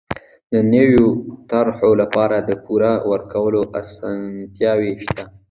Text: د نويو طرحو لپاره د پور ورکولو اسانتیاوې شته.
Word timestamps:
د 0.51 0.53
نويو 0.73 1.07
طرحو 1.49 1.89
لپاره 2.01 2.37
د 2.49 2.49
پور 2.63 2.81
ورکولو 3.11 3.61
اسانتیاوې 3.79 4.91
شته. 5.03 5.23